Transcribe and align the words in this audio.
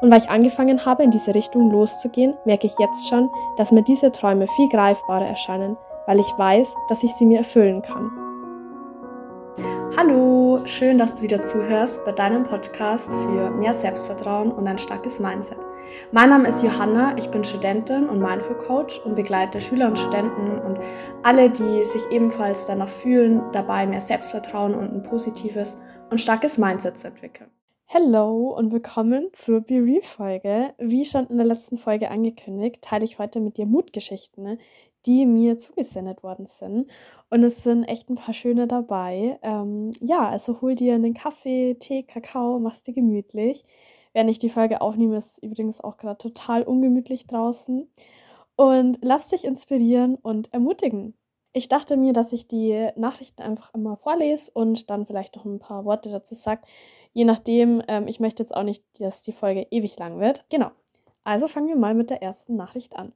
Und 0.00 0.10
weil 0.10 0.18
ich 0.18 0.30
angefangen 0.30 0.84
habe, 0.86 1.02
in 1.02 1.10
diese 1.10 1.34
Richtung 1.34 1.70
loszugehen, 1.70 2.34
merke 2.44 2.66
ich 2.66 2.74
jetzt 2.78 3.08
schon, 3.08 3.28
dass 3.56 3.70
mir 3.70 3.82
diese 3.82 4.10
Träume 4.10 4.46
viel 4.56 4.68
greifbarer 4.68 5.26
erscheinen, 5.26 5.76
weil 6.06 6.20
ich 6.20 6.38
weiß, 6.38 6.74
dass 6.88 7.02
ich 7.02 7.12
sie 7.14 7.26
mir 7.26 7.38
erfüllen 7.38 7.82
kann. 7.82 8.10
Hallo, 9.96 10.60
schön, 10.64 10.96
dass 10.96 11.16
du 11.16 11.22
wieder 11.22 11.42
zuhörst 11.42 12.02
bei 12.06 12.12
deinem 12.12 12.44
Podcast 12.44 13.12
für 13.12 13.50
mehr 13.50 13.74
Selbstvertrauen 13.74 14.50
und 14.50 14.66
ein 14.66 14.78
starkes 14.78 15.20
Mindset. 15.20 15.58
Mein 16.12 16.30
Name 16.30 16.48
ist 16.48 16.62
Johanna, 16.62 17.14
ich 17.18 17.28
bin 17.30 17.44
Studentin 17.44 18.08
und 18.08 18.22
Mindful 18.22 18.56
Coach 18.56 19.00
und 19.04 19.16
begleite 19.16 19.60
Schüler 19.60 19.88
und 19.88 19.98
Studenten 19.98 20.58
und 20.60 20.78
alle, 21.24 21.50
die 21.50 21.84
sich 21.84 22.02
ebenfalls 22.10 22.64
danach 22.64 22.88
fühlen, 22.88 23.42
dabei 23.52 23.86
mehr 23.86 24.00
Selbstvertrauen 24.00 24.74
und 24.74 24.94
ein 24.94 25.02
positives 25.02 25.76
und 26.10 26.20
starkes 26.20 26.56
Mindset 26.56 26.96
zu 26.96 27.08
entwickeln. 27.08 27.50
Hallo 27.92 28.50
und 28.56 28.70
willkommen 28.70 29.30
zur 29.32 29.62
Be 29.62 29.82
Real 29.82 30.02
Folge. 30.02 30.72
Wie 30.78 31.04
schon 31.04 31.26
in 31.26 31.38
der 31.38 31.46
letzten 31.46 31.76
Folge 31.76 32.08
angekündigt, 32.08 32.82
teile 32.82 33.04
ich 33.04 33.18
heute 33.18 33.40
mit 33.40 33.56
dir 33.56 33.66
Mutgeschichten, 33.66 34.44
ne, 34.44 34.58
die 35.06 35.26
mir 35.26 35.58
zugesendet 35.58 36.22
worden 36.22 36.46
sind. 36.46 36.88
Und 37.30 37.42
es 37.42 37.64
sind 37.64 37.82
echt 37.82 38.08
ein 38.08 38.14
paar 38.14 38.32
schöne 38.32 38.68
dabei. 38.68 39.40
Ähm, 39.42 39.90
ja, 40.00 40.28
also 40.28 40.60
hol 40.60 40.76
dir 40.76 40.94
einen 40.94 41.14
Kaffee, 41.14 41.74
Tee, 41.80 42.04
Kakao, 42.04 42.60
mach's 42.60 42.84
dir 42.84 42.94
gemütlich. 42.94 43.64
Während 44.12 44.30
ich 44.30 44.38
die 44.38 44.50
Folge 44.50 44.82
aufnehme, 44.82 45.16
ist 45.16 45.42
übrigens 45.42 45.80
auch 45.80 45.96
gerade 45.96 46.18
total 46.18 46.62
ungemütlich 46.62 47.26
draußen. 47.26 47.90
Und 48.54 48.98
lass 49.02 49.30
dich 49.30 49.42
inspirieren 49.44 50.14
und 50.14 50.52
ermutigen. 50.52 51.14
Ich 51.52 51.68
dachte 51.68 51.96
mir, 51.96 52.12
dass 52.12 52.32
ich 52.32 52.46
die 52.46 52.90
Nachrichten 52.94 53.42
einfach 53.42 53.74
immer 53.74 53.96
vorlese 53.96 54.52
und 54.54 54.88
dann 54.90 55.06
vielleicht 55.06 55.34
noch 55.34 55.44
ein 55.44 55.58
paar 55.58 55.84
Worte 55.84 56.08
dazu 56.08 56.36
sage, 56.36 56.62
Je 57.12 57.24
nachdem, 57.24 57.82
ähm, 57.88 58.06
ich 58.06 58.20
möchte 58.20 58.42
jetzt 58.42 58.54
auch 58.54 58.62
nicht, 58.62 58.84
dass 59.00 59.22
die 59.22 59.32
Folge 59.32 59.66
ewig 59.70 59.98
lang 59.98 60.20
wird. 60.20 60.44
Genau. 60.48 60.70
Also 61.24 61.48
fangen 61.48 61.68
wir 61.68 61.76
mal 61.76 61.94
mit 61.94 62.10
der 62.10 62.22
ersten 62.22 62.56
Nachricht 62.56 62.96
an. 62.96 63.12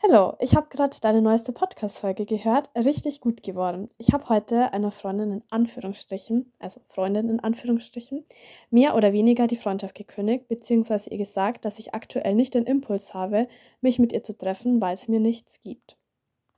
Hallo, 0.00 0.34
ich 0.38 0.54
habe 0.54 0.68
gerade 0.68 0.96
deine 1.00 1.22
neueste 1.22 1.52
Podcast-Folge 1.52 2.24
gehört. 2.24 2.70
Richtig 2.76 3.20
gut 3.20 3.42
geworden. 3.42 3.90
Ich 3.98 4.12
habe 4.12 4.28
heute 4.28 4.72
einer 4.72 4.92
Freundin 4.92 5.32
in 5.32 5.42
Anführungsstrichen, 5.50 6.52
also 6.60 6.80
Freundin 6.88 7.28
in 7.28 7.40
Anführungsstrichen, 7.40 8.24
mehr 8.70 8.94
oder 8.94 9.12
weniger 9.12 9.48
die 9.48 9.56
Freundschaft 9.56 9.96
gekündigt, 9.96 10.46
beziehungsweise 10.46 11.10
ihr 11.10 11.18
gesagt, 11.18 11.64
dass 11.64 11.80
ich 11.80 11.94
aktuell 11.94 12.36
nicht 12.36 12.54
den 12.54 12.64
Impuls 12.64 13.12
habe, 13.12 13.48
mich 13.80 13.98
mit 13.98 14.12
ihr 14.12 14.22
zu 14.22 14.38
treffen, 14.38 14.80
weil 14.80 14.94
es 14.94 15.08
mir 15.08 15.18
nichts 15.18 15.60
gibt. 15.60 15.96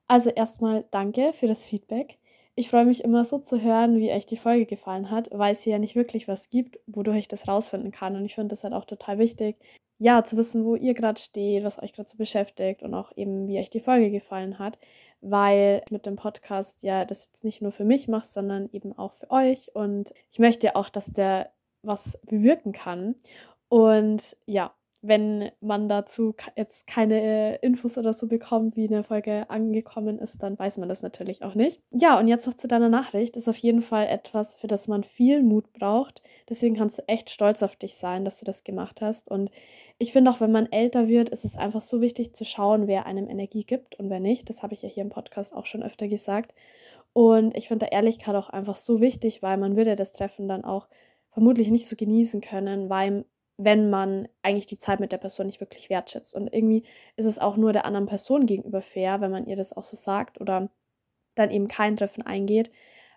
Also 0.07 0.29
erstmal 0.29 0.85
danke 0.91 1.33
für 1.33 1.47
das 1.47 1.65
Feedback. 1.65 2.19
Ich 2.57 2.69
freue 2.69 2.85
mich 2.85 3.05
immer 3.05 3.25
so 3.25 3.39
zu 3.39 3.61
hören, 3.63 3.99
wie 3.99 4.13
euch 4.13 4.27
die 4.27 4.37
Folge 4.37 4.67
gefallen 4.67 5.11
hat, 5.11 5.29
weil 5.33 5.53
es 5.53 5.63
hier 5.63 5.75
ja 5.75 5.79
nicht 5.79 5.97
wirklich 5.97 6.29
was 6.29 6.51
gibt, 6.51 6.79
wodurch 6.87 7.19
ich 7.19 7.29
das 7.29 7.49
rausfinden 7.49 7.91
kann. 7.91 8.17
Und 8.17 8.25
ich 8.25 8.35
finde 8.35 8.49
das 8.49 8.65
halt 8.65 8.75
auch 8.75 8.85
total 8.85 9.19
wichtig, 9.19 9.57
ja, 9.99 10.25
zu 10.25 10.37
wissen, 10.39 10.65
wo 10.65 10.77
ihr 10.77 10.95
gerade 10.95 11.21
steht, 11.21 11.63
was 11.63 11.81
euch 11.81 11.93
gerade 11.93 12.09
so 12.09 12.17
beschäftigt 12.17 12.83
und 12.83 12.95
auch 12.95 13.13
eben, 13.17 13.47
wie 13.49 13.59
euch 13.59 13.69
die 13.71 13.81
Folge 13.81 14.11
gefallen 14.11 14.59
hat, 14.59 14.79
weil 15.21 15.83
mit 15.91 16.07
dem 16.07 16.17
Podcast 16.17 16.83
ja 16.83 17.05
das 17.05 17.27
jetzt 17.27 17.45
nicht 17.45 17.61
nur 17.61 17.71
für 17.71 17.85
mich 17.85 18.09
mache, 18.09 18.27
sondern 18.27 18.71
eben 18.73 18.97
auch 18.97 19.13
für 19.13 19.31
euch. 19.31 19.75
Und 19.75 20.13
ich 20.31 20.39
möchte 20.39 20.69
ja 20.69 20.77
auch, 20.77 20.89
dass 20.89 21.13
der 21.13 21.51
was 21.83 22.19
bewirken 22.25 22.73
kann. 22.73 23.17
Und 23.69 24.37
ja, 24.47 24.75
wenn 25.03 25.51
man 25.61 25.89
dazu 25.89 26.35
jetzt 26.57 26.87
keine 26.87 27.57
Infos 27.57 27.97
oder 27.97 28.13
so 28.13 28.27
bekommt, 28.27 28.77
wie 28.77 28.87
eine 28.87 29.03
Folge 29.03 29.49
angekommen 29.49 30.19
ist, 30.19 30.43
dann 30.43 30.59
weiß 30.59 30.77
man 30.77 30.91
das 30.91 31.03
natürlich 31.03 31.43
auch 31.43 31.55
nicht. 31.55 31.81
Ja, 31.91 32.19
und 32.19 32.29
jetzt 32.29 32.47
noch 32.47 32.55
zu 32.55 32.69
deiner 32.69 32.91
Nachricht. 32.91 33.37
Ist 33.37 33.49
auf 33.49 33.57
jeden 33.57 33.81
Fall 33.81 34.09
etwas, 34.09 34.57
für 34.57 34.67
das 34.67 34.89
man 34.89 35.03
viel 35.03 35.43
Mut 35.43 35.73
braucht. 35.73 36.23
Deswegen 36.51 36.77
kannst 36.77 36.99
du 36.99 37.09
echt 37.09 37.31
stolz 37.31 37.63
auf 37.63 37.77
dich 37.77 37.95
sein, 37.95 38.27
dass 38.27 38.41
du 38.41 38.45
das 38.45 38.63
gemacht 38.63 39.01
hast. 39.01 39.31
Und 39.31 39.51
ich 39.99 40.13
finde 40.13 40.31
auch, 40.31 40.41
wenn 40.41 40.53
man 40.53 40.71
älter 40.71 41.09
wird, 41.09 41.31
ist 41.31 41.47
es 41.47 41.57
einfach 41.57 41.81
so 41.81 42.03
wichtig 42.03 42.35
zu 42.35 42.45
schauen, 42.45 42.87
wer 42.87 43.07
einem 43.07 43.29
Energie 43.29 43.65
gibt 43.65 43.99
und 43.99 44.11
wer 44.11 44.21
nicht. 44.21 44.51
Das 44.51 44.63
habe 44.63 44.75
ich 44.75 44.83
ja 44.83 44.89
hier 44.89 45.03
im 45.03 45.11
Podcast 45.11 45.55
auch 45.55 45.65
schon 45.65 45.83
öfter 45.83 46.09
gesagt. 46.09 46.55
Und 47.15 47.57
ich 47.57 47.69
finde 47.69 47.89
Ehrlichkeit 47.91 48.35
auch 48.35 48.51
einfach 48.51 48.77
so 48.77 49.01
wichtig, 49.01 49.43
weil 49.43 49.57
man 49.57 49.77
würde 49.77 49.97
das 49.97 50.13
Treffen 50.13 50.47
dann 50.47 50.65
auch 50.65 50.89
vermutlich 51.31 51.71
nicht 51.71 51.89
so 51.89 51.97
genießen 51.97 52.41
können, 52.41 52.91
weil 52.91 53.25
wenn 53.63 53.91
man 53.91 54.27
eigentlich 54.43 54.67
die 54.67 54.79
Zeit 54.79 55.01
mit 55.01 55.13
der 55.13 55.19
Person 55.19 55.47
nicht 55.47 55.61
wirklich 55.61 55.91
wertschätzt. 55.91 56.35
Und 56.35 56.49
irgendwie 56.53 56.85
ist 57.17 57.27
es 57.27 57.39
auch 57.39 57.57
nur 57.59 57.75
der 57.75 57.85
anderen 57.85 58.07
Person 58.07 58.47
gegenüber 58.47 58.81
fair, 58.81 59.21
wenn 59.21 59.31
man 59.31 59.47
ihr 59.47 59.57
das 59.57 59.77
auch 59.77 59.85
so 59.85 59.97
sagt 59.97 60.41
oder 60.41 60.71
dann 61.35 61.51
eben 61.51 61.69
kein 61.69 61.97
Treffen 61.97 62.23
eingeht, 62.23 62.71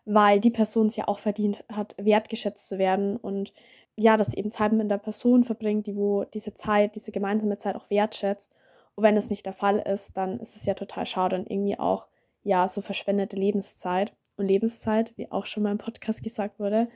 weil 0.03 0.41
die 0.41 0.49
Person 0.49 0.87
es 0.87 0.97
ja 0.97 1.07
auch 1.07 1.19
verdient 1.19 1.63
hat, 1.71 1.95
wertgeschätzt 1.97 2.67
zu 2.67 2.77
werden 2.77 3.15
und 3.15 3.53
ja, 3.97 4.17
dass 4.17 4.33
eben 4.33 4.51
Zeit 4.51 4.73
mit 4.73 4.91
der 4.91 4.97
Person 4.97 5.45
verbringt, 5.45 5.87
die 5.87 5.95
wo 5.95 6.25
diese 6.25 6.53
Zeit, 6.53 6.95
diese 6.95 7.11
gemeinsame 7.11 7.57
Zeit 7.57 7.75
auch 7.75 7.89
wertschätzt. 7.89 8.53
Und 8.95 9.03
wenn 9.03 9.15
es 9.15 9.29
nicht 9.29 9.45
der 9.45 9.53
Fall 9.53 9.79
ist, 9.79 10.17
dann 10.17 10.39
ist 10.39 10.55
es 10.57 10.65
ja 10.65 10.73
total 10.73 11.05
schade 11.05 11.35
und 11.37 11.49
irgendwie 11.49 11.79
auch 11.79 12.07
ja 12.43 12.67
so 12.67 12.81
verschwendete 12.81 13.37
Lebenszeit. 13.37 14.13
Und 14.35 14.47
Lebenszeit, 14.47 15.13
wie 15.15 15.31
auch 15.31 15.45
schon 15.45 15.63
mal 15.63 15.71
im 15.71 15.77
Podcast 15.77 16.21
gesagt 16.23 16.59
wurde, 16.59 16.89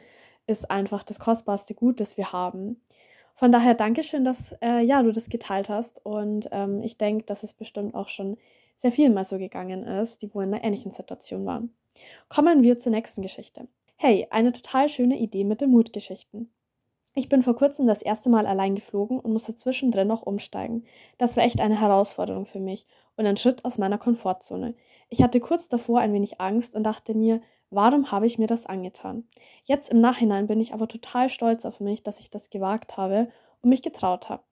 ist 0.48 0.70
einfach 0.70 1.04
das 1.04 1.20
kostbarste 1.20 1.76
Gut, 1.76 2.00
das 2.00 2.18
wir 2.18 2.34
haben. 2.34 2.82
Von 3.38 3.52
daher 3.52 3.76
Dankeschön, 3.76 4.26
dass 4.26 4.52
äh, 4.64 4.82
ja, 4.84 5.04
du 5.04 5.12
das 5.12 5.30
geteilt 5.30 5.70
hast. 5.70 6.04
Und 6.04 6.50
ähm, 6.52 6.82
ich 6.82 6.98
denke, 6.98 7.24
dass 7.24 7.44
es 7.44 7.54
bestimmt 7.54 7.94
auch 7.94 8.08
schon 8.08 8.36
sehr 8.78 8.92
viel 8.92 9.12
mal 9.12 9.24
so 9.24 9.38
gegangen 9.38 9.84
ist, 9.84 10.24
die 10.24 10.34
wohl 10.34 10.44
in 10.44 10.54
einer 10.54 10.64
ähnlichen 10.64 10.92
Situation 10.92 11.46
waren. 11.46 11.72
Kommen 12.30 12.64
wir 12.64 12.80
zur 12.80 12.92
nächsten 12.92 13.22
Geschichte. 13.22 13.68
Hey, 13.96 14.26
eine 14.32 14.54
total 14.54 14.90
schöne 14.90 15.20
Idee 15.20 15.44
mit 15.44 15.62
den 15.62 15.70
Mutgeschichten. 15.70 16.52
Ich 17.14 17.30
bin 17.30 17.44
vor 17.44 17.56
kurzem 17.56 17.86
das 17.86 18.02
erste 18.02 18.30
Mal 18.30 18.48
allein 18.48 18.74
geflogen 18.74 19.20
und 19.20 19.34
musste 19.34 19.54
zwischendrin 19.54 20.08
noch 20.08 20.24
umsteigen. 20.24 20.86
Das 21.20 21.38
war 21.38 21.44
echt 21.44 21.60
eine 21.60 21.80
Herausforderung 21.80 22.48
für 22.48 22.60
mich 22.60 22.88
und 23.18 23.28
ein 23.28 23.38
Schritt 23.38 23.66
aus 23.66 23.78
meiner 23.78 24.00
Komfortzone. 24.00 24.74
Ich 25.10 25.22
hatte 25.22 25.40
kurz 25.40 25.68
davor 25.68 26.00
ein 26.00 26.14
wenig 26.14 26.42
Angst 26.42 26.76
und 26.76 26.84
dachte 26.84 27.16
mir, 27.16 27.42
Warum 27.70 28.12
habe 28.12 28.26
ich 28.26 28.38
mir 28.38 28.48
das 28.48 28.66
angetan? 28.66 29.28
Jetzt 29.66 29.90
im 29.90 30.00
Nachhinein 30.00 30.48
bin 30.48 30.62
ich 30.62 30.74
aber 30.74 30.88
total 30.88 31.30
stolz 31.30 31.66
auf 31.66 31.80
mich, 31.80 32.04
dass 32.04 32.20
ich 32.20 32.30
das 32.30 32.50
gewagt 32.50 32.98
habe 32.98 33.30
und 33.62 33.70
mich 33.70 33.82
getraut 33.82 34.30
habe, 34.30 34.44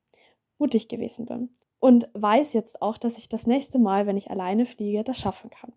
mutig 0.58 0.88
gewesen 0.88 1.26
bin 1.26 1.50
und 1.80 2.10
weiß 2.14 2.54
jetzt 2.54 2.82
auch, 2.82 2.98
dass 2.98 3.18
ich 3.18 3.30
das 3.30 3.46
nächste 3.46 3.80
Mal, 3.80 4.08
wenn 4.08 4.18
ich 4.18 4.32
alleine 4.32 4.66
fliege, 4.66 5.04
das 5.04 5.18
schaffen 5.18 5.50
kann. 5.50 5.72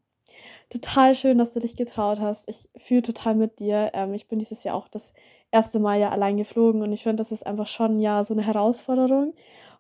Total 0.71 1.15
schön, 1.15 1.39
dass 1.39 1.53
du 1.53 1.61
dich 1.61 1.77
getraut 1.77 2.21
hast. 2.21 2.49
Ich 2.49 2.69
fühle 2.77 3.03
total 3.03 3.35
mit 3.35 3.59
dir. 3.59 3.91
Ähm, 3.95 4.15
ich 4.15 4.29
bin 4.29 4.39
dieses 4.39 4.65
Jahr 4.65 4.75
auch 4.75 4.89
das 4.89 5.13
erste 5.51 5.79
Mal 5.79 5.99
ja 5.99 6.11
allein 6.11 6.37
geflogen 6.37 6.83
und 6.83 6.93
ich 6.93 7.03
finde, 7.03 7.17
das 7.17 7.33
ist 7.33 7.47
einfach 7.47 7.67
schon 7.67 8.01
ja 8.01 8.25
so 8.25 8.35
eine 8.35 8.45
Herausforderung. 8.45 9.35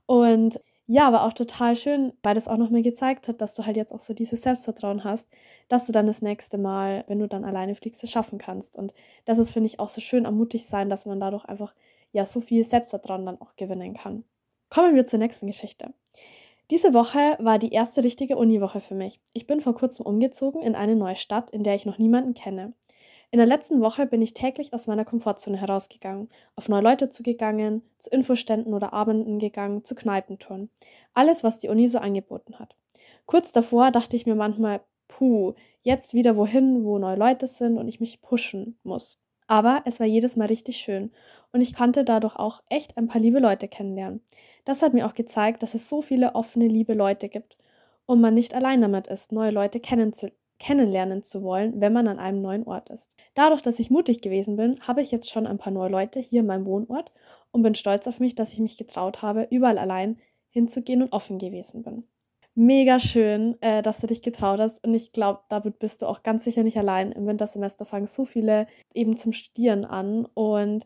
Und 0.07 0.61
ja, 0.91 1.07
aber 1.07 1.25
auch 1.25 1.35
total 1.35 1.77
schön, 1.77 2.15
weil 2.23 2.35
das 2.35 2.49
auch 2.49 2.57
noch 2.57 2.71
mal 2.71 2.81
gezeigt 2.83 3.29
hat, 3.29 3.43
dass 3.43 3.55
du 3.55 3.67
halt 3.67 3.77
jetzt 3.77 3.93
auch 3.93 4.01
so 4.01 4.15
dieses 4.15 4.41
Selbstvertrauen 4.41 5.05
hast, 5.05 5.29
dass 5.69 5.85
du 5.85 5.93
dann 5.93 6.07
das 6.07 6.23
nächste 6.23 6.57
Mal, 6.57 7.05
wenn 7.09 7.19
du 7.19 7.29
dann 7.29 7.45
alleine 7.45 7.75
fliegst, 7.75 8.03
es 8.03 8.11
schaffen 8.11 8.39
kannst. 8.39 8.75
Und 8.75 8.95
das 9.27 9.37
ist, 9.37 9.51
finde 9.51 9.67
ich, 9.67 9.81
auch 9.81 9.91
so 9.91 10.01
schön 10.01 10.25
ermutigt 10.25 10.67
sein, 10.67 10.89
dass 10.89 11.05
man 11.05 11.21
dadurch 11.21 11.45
einfach 11.45 11.75
ja 12.13 12.25
so 12.25 12.41
viel 12.41 12.65
Selbstvertrauen 12.65 13.27
dann 13.27 13.39
auch 13.39 13.55
gewinnen 13.57 13.93
kann. 13.93 14.25
Kommen 14.71 14.95
wir 14.95 15.05
zur 15.05 15.19
nächsten 15.19 15.47
Geschichte. 15.47 15.93
Diese 16.71 16.95
Woche 16.95 17.37
war 17.39 17.59
die 17.59 17.73
erste 17.73 18.03
richtige 18.03 18.39
Uniwoche 18.39 18.81
für 18.81 18.95
mich. 18.95 19.21
Ich 19.35 19.47
bin 19.47 19.61
vor 19.61 19.75
kurzem 19.75 20.07
umgezogen 20.07 20.63
in 20.63 20.75
eine 20.75 20.97
neue 20.97 21.17
Stadt, 21.17 21.51
in 21.51 21.65
der 21.65 21.75
ich 21.75 21.85
noch 21.85 21.99
niemanden 21.99 22.33
kenne. 22.33 22.73
In 23.31 23.37
der 23.37 23.47
letzten 23.47 23.83
Woche 23.83 24.07
bin 24.07 24.23
ich 24.23 24.33
täglich 24.33 24.73
aus 24.73 24.87
meiner 24.87 25.05
Komfortzone 25.05 25.59
herausgegangen, 25.59 26.31
auf 26.57 26.71
neue 26.71 26.81
Leute 26.81 27.11
zugegangen, 27.11 27.83
zu 27.99 28.09
Infoständen 28.09 28.73
oder 28.73 28.95
Abenden 28.95 29.39
gegangen, 29.39 29.85
zu 29.85 29.95
Kneipentouren. 29.95 30.71
Alles, 31.13 31.45
was 31.45 31.59
die 31.59 31.69
Uni 31.69 31.89
so 31.89 31.99
angeboten 31.99 32.59
hat. 32.59 32.75
Kurz 33.27 33.53
davor 33.53 33.91
dachte 33.91 34.17
ich 34.17 34.25
mir 34.25 34.35
manchmal, 34.35 34.81
puh, 35.09 35.53
jetzt 35.83 36.15
wieder 36.15 36.37
wohin, 36.37 36.85
wo 36.85 36.99
neue 36.99 37.17
Leute 37.17 37.49
sind 37.49 37.77
und 37.77 37.87
ich 37.87 38.01
mich 38.01 38.23
pushen 38.23 38.79
muss. 38.83 39.21
Aber 39.47 39.83
es 39.85 40.01
war 40.01 40.07
jedes 40.07 40.37
Mal 40.37 40.47
richtig 40.47 40.79
schön 40.79 41.13
und 41.53 41.61
ich 41.61 41.75
konnte 41.75 42.05
dadurch 42.05 42.37
auch 42.37 42.63
echt 42.71 42.97
ein 42.97 43.09
paar 43.09 43.21
liebe 43.21 43.41
Leute 43.41 43.69
kennenlernen. 43.69 44.23
Das 44.65 44.81
hat 44.81 44.95
mir 44.95 45.05
auch 45.05 45.15
gezeigt, 45.15 45.63
dass 45.63 45.75
es 45.75 45.89
so 45.91 46.01
viele 46.01 46.35
offene, 46.35 46.67
liebe 46.67 46.95
Leute 46.95 47.29
gibt 47.29 47.59
und 48.07 48.23
man 48.23 48.33
nicht 48.33 48.55
allein 48.55 48.81
damit 48.81 49.07
ist, 49.07 49.33
neue 49.33 49.51
Leute 49.51 49.81
kennenzulernen 49.81 50.37
kennenlernen 50.59 51.23
zu 51.23 51.43
wollen, 51.43 51.81
wenn 51.81 51.93
man 51.93 52.09
an 52.09 52.19
einem 52.19 52.43
neuen 52.43 52.67
Ort 52.67 52.91
ist. 52.91 53.15
Dadurch, 53.35 53.63
dass 53.63 53.79
ich 53.79 53.91
mutig 53.91 54.21
gewesen 54.21 54.57
bin, 54.57 54.81
habe 54.81 55.03
ich 55.03 55.11
jetzt 55.11 55.31
schon 55.31 55.47
ein 55.47 55.59
paar 55.59 55.73
neue 55.73 55.91
Leute 55.91 56.21
hier 56.21 56.41
in 56.41 56.47
meinem 56.47 56.67
Wohnort 56.67 57.13
und 57.51 57.63
bin 57.63 57.75
stolz 57.75 58.07
auf 58.07 58.21
mich, 58.21 58.35
dass 58.35 58.53
ich 58.53 58.61
mich 58.61 58.77
getraut 58.77 59.23
habe, 59.23 59.47
überall 59.51 59.79
allein 59.79 60.19
hinzugehen 60.51 61.03
und 61.03 61.13
offen 61.13 61.39
gewesen 61.39 61.83
bin. 61.83 62.05
Mega 62.55 62.99
schön, 62.99 63.57
äh, 63.63 63.83
dass 63.83 64.01
du 64.01 64.09
dich 64.09 64.21
getraut 64.21 64.59
hast 64.59 64.85
und 64.85 64.93
ich 64.93 65.13
glaube, 65.13 65.41
damit 65.49 65.79
bist 65.79 66.03
du 66.03 66.07
auch 66.07 66.25
ganz 66.25 66.43
sicher 66.43 66.65
nicht 66.65 66.77
allein. 66.77 67.13
Im 67.13 67.27
Wintersemester 67.27 67.85
fangen 67.85 68.09
so 68.09 68.25
viele 68.25 68.67
eben 68.95 69.17
zum 69.17 69.33
Studieren 69.33 69.85
an 69.85 70.27
und 70.35 70.85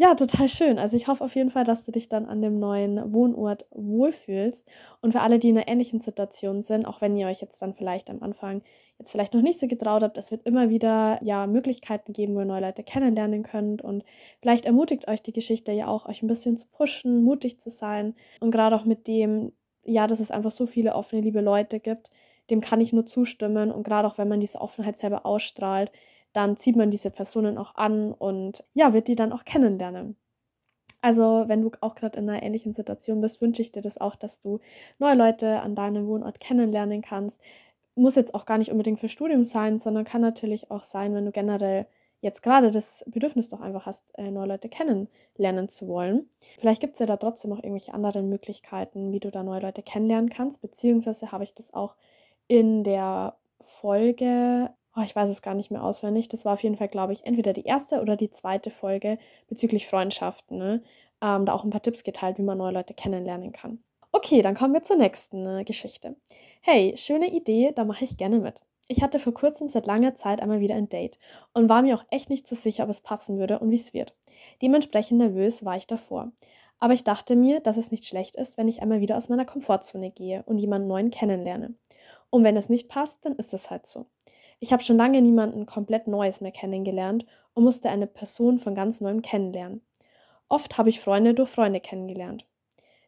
ja, 0.00 0.14
total 0.14 0.48
schön. 0.48 0.78
Also 0.78 0.96
ich 0.96 1.08
hoffe 1.08 1.22
auf 1.22 1.34
jeden 1.34 1.50
Fall, 1.50 1.64
dass 1.64 1.84
du 1.84 1.92
dich 1.92 2.08
dann 2.08 2.24
an 2.24 2.40
dem 2.40 2.58
neuen 2.58 3.12
Wohnort 3.12 3.66
wohlfühlst. 3.70 4.66
Und 5.02 5.12
für 5.12 5.20
alle, 5.20 5.38
die 5.38 5.50
in 5.50 5.58
einer 5.58 5.68
ähnlichen 5.68 6.00
Situation 6.00 6.62
sind, 6.62 6.86
auch 6.86 7.02
wenn 7.02 7.18
ihr 7.18 7.26
euch 7.26 7.42
jetzt 7.42 7.60
dann 7.60 7.74
vielleicht 7.74 8.08
am 8.08 8.22
Anfang 8.22 8.62
jetzt 8.98 9.12
vielleicht 9.12 9.34
noch 9.34 9.42
nicht 9.42 9.60
so 9.60 9.66
getraut 9.66 10.02
habt, 10.02 10.16
es 10.16 10.30
wird 10.30 10.46
immer 10.46 10.70
wieder 10.70 11.18
ja 11.22 11.46
Möglichkeiten 11.46 12.14
geben, 12.14 12.34
wo 12.34 12.38
ihr 12.38 12.46
neue 12.46 12.62
Leute 12.62 12.82
kennenlernen 12.82 13.42
könnt. 13.42 13.82
Und 13.82 14.02
vielleicht 14.40 14.64
ermutigt 14.64 15.06
euch 15.06 15.20
die 15.22 15.34
Geschichte 15.34 15.70
ja 15.72 15.86
auch, 15.86 16.06
euch 16.08 16.22
ein 16.22 16.28
bisschen 16.28 16.56
zu 16.56 16.66
pushen, 16.68 17.22
mutig 17.22 17.60
zu 17.60 17.68
sein. 17.68 18.14
Und 18.40 18.52
gerade 18.52 18.76
auch 18.76 18.86
mit 18.86 19.06
dem, 19.06 19.52
ja, 19.84 20.06
dass 20.06 20.20
es 20.20 20.30
einfach 20.30 20.50
so 20.50 20.64
viele 20.64 20.94
offene, 20.94 21.20
liebe 21.20 21.42
Leute 21.42 21.78
gibt, 21.78 22.10
dem 22.48 22.62
kann 22.62 22.80
ich 22.80 22.94
nur 22.94 23.04
zustimmen. 23.04 23.70
Und 23.70 23.82
gerade 23.82 24.08
auch 24.08 24.16
wenn 24.16 24.28
man 24.28 24.40
diese 24.40 24.62
Offenheit 24.62 24.96
selber 24.96 25.26
ausstrahlt, 25.26 25.92
dann 26.32 26.56
zieht 26.56 26.76
man 26.76 26.90
diese 26.90 27.10
Personen 27.10 27.58
auch 27.58 27.74
an 27.74 28.12
und 28.12 28.64
ja, 28.74 28.92
wird 28.92 29.08
die 29.08 29.16
dann 29.16 29.32
auch 29.32 29.44
kennenlernen. 29.44 30.16
Also, 31.02 31.44
wenn 31.46 31.62
du 31.62 31.70
auch 31.80 31.94
gerade 31.94 32.18
in 32.18 32.28
einer 32.28 32.42
ähnlichen 32.42 32.72
Situation 32.74 33.20
bist, 33.20 33.40
wünsche 33.40 33.62
ich 33.62 33.72
dir 33.72 33.80
das 33.80 33.98
auch, 33.98 34.16
dass 34.16 34.40
du 34.40 34.60
neue 34.98 35.14
Leute 35.14 35.60
an 35.60 35.74
deinem 35.74 36.06
Wohnort 36.06 36.40
kennenlernen 36.40 37.00
kannst. 37.02 37.40
Muss 37.94 38.16
jetzt 38.16 38.34
auch 38.34 38.44
gar 38.44 38.58
nicht 38.58 38.70
unbedingt 38.70 39.00
für 39.00 39.08
Studium 39.08 39.44
sein, 39.44 39.78
sondern 39.78 40.04
kann 40.04 40.20
natürlich 40.20 40.70
auch 40.70 40.84
sein, 40.84 41.14
wenn 41.14 41.24
du 41.24 41.32
generell 41.32 41.86
jetzt 42.20 42.42
gerade 42.42 42.70
das 42.70 43.02
Bedürfnis 43.06 43.48
doch 43.48 43.60
einfach 43.60 43.86
hast, 43.86 44.16
äh, 44.18 44.30
neue 44.30 44.48
Leute 44.48 44.68
kennenlernen 44.68 45.68
zu 45.68 45.88
wollen. 45.88 46.28
Vielleicht 46.58 46.80
gibt 46.80 46.94
es 46.94 46.98
ja 46.98 47.06
da 47.06 47.16
trotzdem 47.16 47.52
auch 47.52 47.58
irgendwelche 47.58 47.94
anderen 47.94 48.28
Möglichkeiten, 48.28 49.12
wie 49.12 49.20
du 49.20 49.30
da 49.30 49.42
neue 49.42 49.60
Leute 49.60 49.82
kennenlernen 49.82 50.28
kannst, 50.28 50.60
beziehungsweise 50.60 51.32
habe 51.32 51.44
ich 51.44 51.54
das 51.54 51.72
auch 51.72 51.96
in 52.46 52.84
der 52.84 53.36
Folge 53.60 54.70
oh, 55.00 55.04
ich 55.04 55.16
weiß 55.16 55.30
es 55.30 55.42
gar 55.42 55.54
nicht 55.54 55.70
mehr 55.70 55.82
auswendig. 55.82 56.28
Das 56.28 56.44
war 56.44 56.54
auf 56.54 56.62
jeden 56.62 56.76
Fall, 56.76 56.88
glaube 56.88 57.12
ich, 57.12 57.24
entweder 57.24 57.52
die 57.52 57.64
erste 57.64 58.00
oder 58.00 58.16
die 58.16 58.30
zweite 58.30 58.70
Folge 58.70 59.18
bezüglich 59.48 59.86
Freundschaften. 59.86 60.58
Ne? 60.58 60.82
Ähm, 61.22 61.46
da 61.46 61.52
auch 61.52 61.64
ein 61.64 61.70
paar 61.70 61.82
Tipps 61.82 62.04
geteilt, 62.04 62.38
wie 62.38 62.42
man 62.42 62.58
neue 62.58 62.72
Leute 62.72 62.94
kennenlernen 62.94 63.52
kann. 63.52 63.82
Okay, 64.12 64.42
dann 64.42 64.54
kommen 64.54 64.74
wir 64.74 64.82
zur 64.82 64.96
nächsten 64.96 65.46
äh, 65.46 65.64
Geschichte. 65.64 66.16
Hey, 66.60 66.94
schöne 66.96 67.28
Idee, 67.32 67.72
da 67.74 67.84
mache 67.84 68.04
ich 68.04 68.16
gerne 68.16 68.38
mit. 68.38 68.60
Ich 68.88 69.02
hatte 69.02 69.20
vor 69.20 69.32
kurzem 69.32 69.68
seit 69.68 69.86
langer 69.86 70.16
Zeit 70.16 70.42
einmal 70.42 70.58
wieder 70.58 70.74
ein 70.74 70.88
Date 70.88 71.16
und 71.54 71.68
war 71.68 71.82
mir 71.82 71.94
auch 71.94 72.04
echt 72.10 72.28
nicht 72.28 72.48
so 72.48 72.56
sicher, 72.56 72.84
ob 72.84 72.90
es 72.90 73.00
passen 73.00 73.38
würde 73.38 73.60
und 73.60 73.70
wie 73.70 73.76
es 73.76 73.94
wird. 73.94 74.16
Dementsprechend 74.62 75.18
nervös 75.18 75.64
war 75.64 75.76
ich 75.76 75.86
davor. 75.86 76.32
Aber 76.80 76.94
ich 76.94 77.04
dachte 77.04 77.36
mir, 77.36 77.60
dass 77.60 77.76
es 77.76 77.92
nicht 77.92 78.04
schlecht 78.04 78.34
ist, 78.34 78.56
wenn 78.56 78.66
ich 78.66 78.82
einmal 78.82 79.00
wieder 79.00 79.16
aus 79.16 79.28
meiner 79.28 79.44
Komfortzone 79.44 80.10
gehe 80.10 80.42
und 80.44 80.58
jemanden 80.58 80.88
neuen 80.88 81.10
kennenlerne. 81.10 81.74
Und 82.30 82.42
wenn 82.42 82.56
es 82.56 82.68
nicht 82.68 82.88
passt, 82.88 83.24
dann 83.24 83.36
ist 83.36 83.54
es 83.54 83.70
halt 83.70 83.86
so. 83.86 84.06
Ich 84.60 84.72
habe 84.72 84.82
schon 84.82 84.98
lange 84.98 85.22
niemanden 85.22 85.64
komplett 85.64 86.06
Neues 86.06 86.42
mehr 86.42 86.52
kennengelernt 86.52 87.24
und 87.54 87.64
musste 87.64 87.88
eine 87.88 88.06
Person 88.06 88.58
von 88.58 88.74
ganz 88.74 89.00
neuem 89.00 89.22
kennenlernen. 89.22 89.80
Oft 90.48 90.76
habe 90.76 90.90
ich 90.90 91.00
Freunde 91.00 91.32
durch 91.32 91.48
Freunde 91.48 91.80
kennengelernt. 91.80 92.46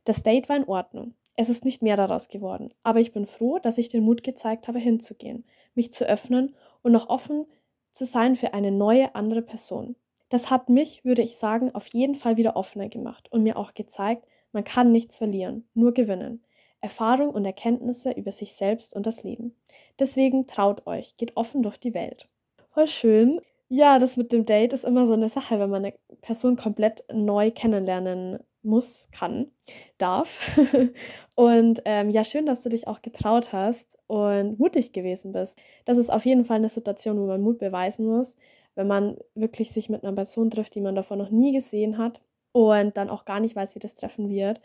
Das 0.04 0.22
Date 0.22 0.48
war 0.48 0.56
in 0.56 0.64
Ordnung. 0.64 1.14
Es 1.36 1.48
ist 1.48 1.64
nicht 1.64 1.82
mehr 1.82 1.96
daraus 1.96 2.28
geworden, 2.28 2.72
aber 2.82 3.00
ich 3.00 3.12
bin 3.12 3.26
froh, 3.26 3.58
dass 3.58 3.78
ich 3.78 3.88
den 3.88 4.04
Mut 4.04 4.22
gezeigt 4.22 4.68
habe, 4.68 4.78
hinzugehen, 4.78 5.44
mich 5.74 5.92
zu 5.92 6.04
öffnen 6.04 6.54
und 6.82 6.92
noch 6.92 7.08
offen 7.08 7.46
zu 7.92 8.04
sein 8.04 8.36
für 8.36 8.54
eine 8.54 8.70
neue, 8.70 9.14
andere 9.14 9.42
Person. 9.42 9.96
Das 10.28 10.50
hat 10.50 10.68
mich, 10.70 11.04
würde 11.04 11.22
ich 11.22 11.36
sagen, 11.36 11.74
auf 11.74 11.86
jeden 11.88 12.16
Fall 12.16 12.38
wieder 12.38 12.56
offener 12.56 12.88
gemacht 12.88 13.30
und 13.30 13.42
mir 13.42 13.58
auch 13.58 13.74
gezeigt, 13.74 14.26
man 14.52 14.64
kann 14.64 14.92
nichts 14.92 15.16
verlieren, 15.16 15.68
nur 15.74 15.92
gewinnen. 15.92 16.42
Erfahrung 16.82 17.30
und 17.30 17.44
Erkenntnisse 17.44 18.10
über 18.10 18.32
sich 18.32 18.52
selbst 18.52 18.94
und 18.94 19.06
das 19.06 19.22
Leben. 19.22 19.56
Deswegen 19.98 20.46
traut 20.46 20.86
euch, 20.86 21.16
geht 21.16 21.36
offen 21.36 21.62
durch 21.62 21.78
die 21.78 21.94
Welt. 21.94 22.28
Voll 22.74 22.88
schön. 22.88 23.40
Ja, 23.68 23.98
das 23.98 24.18
mit 24.18 24.32
dem 24.32 24.44
Date 24.44 24.74
ist 24.74 24.84
immer 24.84 25.06
so 25.06 25.14
eine 25.14 25.30
Sache, 25.30 25.58
wenn 25.58 25.70
man 25.70 25.84
eine 25.84 25.94
Person 26.20 26.56
komplett 26.56 27.04
neu 27.10 27.50
kennenlernen 27.50 28.40
muss, 28.62 29.08
kann, 29.12 29.50
darf. 29.98 30.40
und 31.36 31.82
ähm, 31.84 32.10
ja, 32.10 32.24
schön, 32.24 32.46
dass 32.46 32.62
du 32.62 32.68
dich 32.68 32.86
auch 32.86 33.00
getraut 33.00 33.52
hast 33.52 33.98
und 34.08 34.58
mutig 34.58 34.92
gewesen 34.92 35.32
bist. 35.32 35.58
Das 35.84 35.98
ist 35.98 36.10
auf 36.10 36.26
jeden 36.26 36.44
Fall 36.44 36.58
eine 36.58 36.68
Situation, 36.68 37.18
wo 37.18 37.26
man 37.26 37.40
Mut 37.40 37.58
beweisen 37.58 38.06
muss, 38.06 38.36
wenn 38.74 38.86
man 38.86 39.16
wirklich 39.34 39.72
sich 39.72 39.88
mit 39.88 40.04
einer 40.04 40.14
Person 40.14 40.50
trifft, 40.50 40.74
die 40.74 40.80
man 40.80 40.94
davor 40.94 41.16
noch 41.16 41.30
nie 41.30 41.52
gesehen 41.52 41.98
hat 41.98 42.20
und 42.52 42.96
dann 42.96 43.10
auch 43.10 43.24
gar 43.24 43.40
nicht 43.40 43.56
weiß, 43.56 43.74
wie 43.74 43.80
das 43.80 43.94
Treffen 43.94 44.28
wird. 44.28 44.60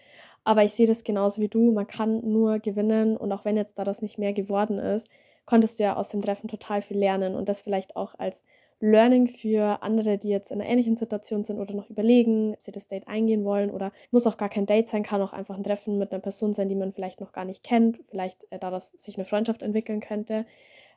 Aber 0.47 0.63
ich 0.63 0.71
sehe 0.71 0.87
das 0.87 1.03
genauso 1.03 1.41
wie 1.41 1.49
du. 1.49 1.73
Man 1.73 1.87
kann 1.87 2.21
nur 2.21 2.59
gewinnen 2.59 3.17
und 3.17 3.33
auch 3.33 3.43
wenn 3.43 3.57
jetzt 3.57 3.77
daraus 3.77 4.01
nicht 4.01 4.17
mehr 4.17 4.31
geworden 4.31 4.79
ist, 4.79 5.05
konntest 5.45 5.77
du 5.77 5.83
ja 5.83 5.97
aus 5.97 6.07
dem 6.07 6.21
Treffen 6.21 6.47
total 6.47 6.81
viel 6.81 6.97
lernen 6.97 7.35
und 7.35 7.49
das 7.49 7.61
vielleicht 7.61 7.97
auch 7.97 8.15
als 8.17 8.45
Learning 8.79 9.27
für 9.27 9.81
andere, 9.81 10.17
die 10.17 10.29
jetzt 10.29 10.51
in 10.51 10.61
einer 10.61 10.69
ähnlichen 10.69 10.95
Situation 10.95 11.43
sind 11.43 11.59
oder 11.59 11.73
noch 11.73 11.89
überlegen, 11.89 12.53
ob 12.53 12.61
sie 12.61 12.71
das 12.71 12.87
Date 12.87 13.09
eingehen 13.09 13.43
wollen 13.43 13.69
oder 13.69 13.91
muss 14.11 14.25
auch 14.25 14.37
gar 14.37 14.47
kein 14.47 14.65
Date 14.65 14.87
sein, 14.87 15.03
kann 15.03 15.21
auch 15.21 15.33
einfach 15.33 15.57
ein 15.57 15.63
Treffen 15.63 15.97
mit 15.97 16.13
einer 16.13 16.21
Person 16.21 16.53
sein, 16.53 16.69
die 16.69 16.75
man 16.75 16.93
vielleicht 16.93 17.19
noch 17.19 17.33
gar 17.33 17.43
nicht 17.43 17.63
kennt, 17.63 17.99
vielleicht 18.07 18.49
äh, 18.49 18.57
daraus 18.57 18.91
sich 18.91 19.17
eine 19.17 19.25
Freundschaft 19.25 19.63
entwickeln 19.63 19.99
könnte 19.99 20.45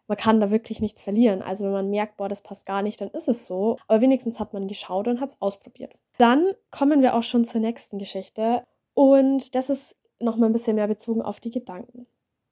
man 0.06 0.16
kann 0.16 0.40
da 0.40 0.50
wirklich 0.50 0.80
nichts 0.80 1.02
verlieren. 1.02 1.40
Also 1.40 1.66
wenn 1.66 1.72
man 1.72 1.88
merkt, 1.88 2.16
boah, 2.16 2.28
das 2.28 2.42
passt 2.42 2.66
gar 2.66 2.82
nicht, 2.82 3.00
dann 3.00 3.10
ist 3.10 3.28
es 3.28 3.46
so. 3.46 3.76
Aber 3.86 4.00
wenigstens 4.00 4.40
hat 4.40 4.52
man 4.52 4.66
geschaut 4.66 5.06
und 5.06 5.20
hat 5.20 5.28
es 5.28 5.40
ausprobiert. 5.40 5.94
Dann 6.18 6.50
kommen 6.72 7.00
wir 7.00 7.14
auch 7.14 7.22
schon 7.22 7.44
zur 7.44 7.60
nächsten 7.60 7.96
Geschichte. 7.96 8.64
Und 9.00 9.54
das 9.54 9.70
ist 9.70 9.96
nochmal 10.18 10.50
ein 10.50 10.52
bisschen 10.52 10.76
mehr 10.76 10.86
bezogen 10.86 11.22
auf 11.22 11.40
die 11.40 11.50
Gedanken. 11.50 12.06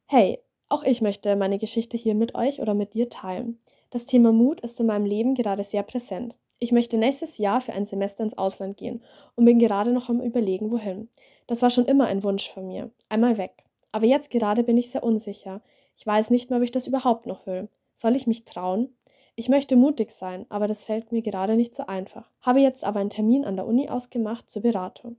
Hey, 0.07 0.39
auch 0.71 0.83
ich 0.83 1.03
möchte 1.03 1.37
meine 1.37 1.59
Geschichte 1.59 1.99
hier 1.99 2.15
mit 2.15 2.35
euch 2.35 2.63
oder 2.63 2.73
mit 2.73 2.95
dir 2.95 3.11
teilen. 3.11 3.61
Das 3.91 4.07
Thema 4.07 4.33
Mut 4.33 4.63
ist 4.63 4.81
in 4.81 4.87
meinem 4.87 5.05
Leben 5.05 5.35
gerade 5.35 5.63
sehr 5.63 5.83
präsent. 5.83 6.35
Ich 6.59 6.73
möchte 6.73 6.97
nächstes 6.97 7.37
Jahr 7.37 7.61
für 7.61 7.75
ein 7.75 7.85
Semester 7.85 8.25
ins 8.25 8.39
Ausland 8.39 8.79
gehen 8.79 9.03
und 9.37 9.45
bin 9.45 9.59
gerade 9.59 9.93
noch 9.93 10.09
am 10.09 10.23
Überlegen, 10.23 10.73
wohin. 10.73 11.11
Das 11.47 11.61
war 11.61 11.69
schon 11.69 11.85
immer 11.85 12.07
ein 12.07 12.23
Wunsch 12.23 12.51
von 12.51 12.67
mir. 12.67 12.91
Einmal 13.11 13.37
weg. 13.37 13.63
Aber 13.93 14.07
jetzt 14.07 14.31
gerade 14.31 14.63
bin 14.63 14.79
ich 14.79 14.91
sehr 14.91 15.03
unsicher. 15.03 15.61
Ich 15.97 16.07
weiß 16.07 16.31
nicht 16.31 16.49
mehr, 16.49 16.61
ob 16.61 16.65
ich 16.65 16.73
das 16.73 16.87
überhaupt 16.87 17.27
noch 17.27 17.47
will. 17.47 17.69
Soll 17.93 18.17
ich 18.17 18.27
mich 18.27 18.47
trauen? 18.47 18.97
Ich 19.37 19.51
möchte 19.51 19.77
mutig 19.77 20.13
sein, 20.13 20.47
aber 20.49 20.67
das 20.67 20.85
fällt 20.85 21.13
mir 21.13 21.21
gerade 21.21 21.57
nicht 21.57 21.75
so 21.75 21.85
einfach. 21.85 22.31
Habe 22.41 22.61
jetzt 22.61 22.85
aber 22.85 23.01
einen 23.01 23.11
Termin 23.11 23.45
an 23.45 23.57
der 23.57 23.67
Uni 23.67 23.91
ausgemacht 23.91 24.49
zur 24.49 24.63
Beratung. 24.63 25.19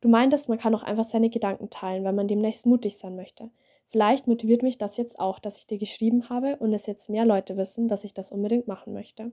Du 0.00 0.08
meintest, 0.08 0.48
man 0.48 0.58
kann 0.58 0.74
auch 0.74 0.82
einfach 0.82 1.04
seine 1.04 1.30
Gedanken 1.30 1.70
teilen, 1.70 2.04
wenn 2.04 2.14
man 2.14 2.28
demnächst 2.28 2.66
mutig 2.66 2.96
sein 2.96 3.16
möchte. 3.16 3.50
Vielleicht 3.88 4.26
motiviert 4.26 4.62
mich 4.62 4.78
das 4.78 4.96
jetzt 4.96 5.18
auch, 5.18 5.38
dass 5.38 5.58
ich 5.58 5.66
dir 5.66 5.78
geschrieben 5.78 6.28
habe 6.28 6.56
und 6.56 6.72
es 6.72 6.86
jetzt 6.86 7.10
mehr 7.10 7.24
Leute 7.24 7.56
wissen, 7.56 7.88
dass 7.88 8.04
ich 8.04 8.14
das 8.14 8.30
unbedingt 8.30 8.68
machen 8.68 8.92
möchte. 8.92 9.32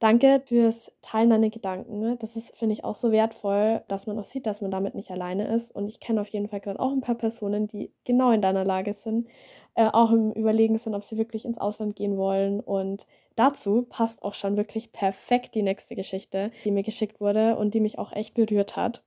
Danke 0.00 0.42
fürs 0.44 0.90
Teilen 1.00 1.30
deiner 1.30 1.50
Gedanken. 1.50 2.18
Das 2.18 2.34
ist, 2.34 2.56
finde 2.56 2.72
ich, 2.72 2.82
auch 2.82 2.96
so 2.96 3.12
wertvoll, 3.12 3.82
dass 3.86 4.08
man 4.08 4.18
auch 4.18 4.24
sieht, 4.24 4.46
dass 4.46 4.60
man 4.60 4.72
damit 4.72 4.96
nicht 4.96 5.12
alleine 5.12 5.46
ist. 5.54 5.70
Und 5.70 5.86
ich 5.86 6.00
kenne 6.00 6.20
auf 6.20 6.28
jeden 6.28 6.48
Fall 6.48 6.58
gerade 6.58 6.80
auch 6.80 6.90
ein 6.90 7.00
paar 7.00 7.14
Personen, 7.14 7.68
die 7.68 7.92
genau 8.04 8.32
in 8.32 8.42
deiner 8.42 8.64
Lage 8.64 8.94
sind 8.94 9.28
äh, 9.74 9.86
auch 9.86 10.10
im 10.10 10.32
Überlegen 10.32 10.78
sind, 10.78 10.94
ob 10.94 11.04
sie 11.04 11.16
wirklich 11.16 11.44
ins 11.44 11.58
Ausland 11.58 11.96
gehen 11.96 12.16
wollen. 12.16 12.60
Und 12.60 13.06
dazu 13.36 13.86
passt 13.88 14.22
auch 14.22 14.34
schon 14.34 14.56
wirklich 14.56 14.92
perfekt 14.92 15.54
die 15.54 15.62
nächste 15.62 15.96
Geschichte, 15.96 16.50
die 16.64 16.70
mir 16.70 16.82
geschickt 16.82 17.20
wurde 17.20 17.56
und 17.56 17.74
die 17.74 17.80
mich 17.80 17.98
auch 17.98 18.12
echt 18.12 18.34
berührt 18.34 18.76
hat. 18.76 19.02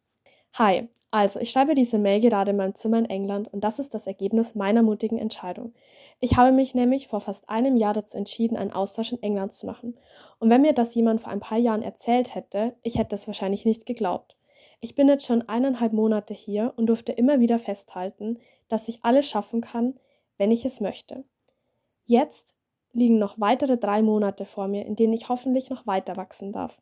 Hi, 0.57 0.87
also 1.11 1.41
ich 1.41 1.49
schreibe 1.49 1.75
diese 1.75 1.97
Mail 1.97 2.21
gerade 2.21 2.51
in 2.51 2.57
meinem 2.57 2.75
Zimmer 2.75 2.97
in 2.99 3.09
England 3.09 3.51
und 3.51 3.65
das 3.65 3.77
ist 3.77 3.93
das 3.93 4.07
Ergebnis 4.07 4.55
meiner 4.55 4.83
mutigen 4.83 5.17
Entscheidung. 5.17 5.73
Ich 6.21 6.37
habe 6.37 6.53
mich 6.53 6.73
nämlich 6.73 7.09
vor 7.09 7.19
fast 7.19 7.49
einem 7.49 7.75
Jahr 7.75 7.93
dazu 7.93 8.15
entschieden, 8.15 8.55
einen 8.55 8.71
Austausch 8.71 9.11
in 9.11 9.21
England 9.21 9.51
zu 9.51 9.65
machen. 9.65 9.97
Und 10.39 10.49
wenn 10.49 10.61
mir 10.61 10.71
das 10.71 10.95
jemand 10.95 11.19
vor 11.19 11.33
ein 11.33 11.41
paar 11.41 11.57
Jahren 11.57 11.81
erzählt 11.81 12.35
hätte, 12.35 12.73
ich 12.83 12.97
hätte 12.97 13.17
es 13.17 13.27
wahrscheinlich 13.27 13.65
nicht 13.65 13.85
geglaubt. 13.85 14.37
Ich 14.79 14.95
bin 14.95 15.09
jetzt 15.09 15.25
schon 15.25 15.41
eineinhalb 15.41 15.91
Monate 15.91 16.33
hier 16.33 16.71
und 16.77 16.85
durfte 16.85 17.11
immer 17.11 17.41
wieder 17.41 17.59
festhalten, 17.59 18.39
dass 18.69 18.87
ich 18.87 19.03
alles 19.03 19.27
schaffen 19.27 19.59
kann, 19.59 19.99
wenn 20.37 20.51
ich 20.51 20.63
es 20.63 20.79
möchte. 20.79 21.25
Jetzt 22.05 22.55
liegen 22.93 23.19
noch 23.19 23.41
weitere 23.41 23.77
drei 23.77 24.01
Monate 24.01 24.45
vor 24.45 24.69
mir, 24.69 24.85
in 24.85 24.95
denen 24.95 25.11
ich 25.11 25.27
hoffentlich 25.27 25.69
noch 25.69 25.85
weiter 25.85 26.15
wachsen 26.15 26.53
darf. 26.53 26.79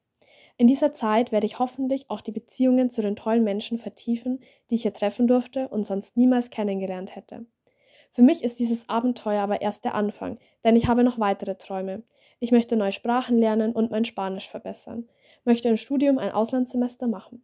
In 0.58 0.68
dieser 0.68 0.94
Zeit 0.94 1.32
werde 1.32 1.46
ich 1.46 1.60
hoffentlich 1.60 2.10
auch 2.10 2.22
die 2.22 2.32
Beziehungen 2.32 2.90
zu 2.90 3.02
den 3.02 3.16
tollen 3.16 3.44
Menschen 3.44 3.80
vertiefen, 3.80 4.40
die 4.70 4.76
ich 4.76 4.84
hier 4.84 4.94
treffen 4.94 5.28
durfte 5.28 5.68
und 5.68 5.84
sonst 5.84 6.16
niemals 6.16 6.52
kennengelernt 6.52 7.16
hätte. 7.16 7.46
Für 8.12 8.22
mich 8.22 8.44
ist 8.44 8.60
dieses 8.60 8.88
Abenteuer 8.88 9.42
aber 9.42 9.62
erst 9.62 9.86
der 9.86 9.96
Anfang, 9.96 10.38
denn 10.64 10.76
ich 10.76 10.88
habe 10.88 11.04
noch 11.04 11.20
weitere 11.20 11.56
Träume. 11.56 12.04
Ich 12.40 12.52
möchte 12.52 12.76
neue 12.76 12.92
Sprachen 12.92 13.40
lernen 13.40 13.74
und 13.74 13.90
mein 13.90 14.06
Spanisch 14.06 14.48
verbessern, 14.48 15.10
möchte 15.46 15.70
im 15.70 15.78
Studium 15.78 16.20
ein 16.20 16.32
Auslandssemester 16.32 17.08
machen. 17.08 17.44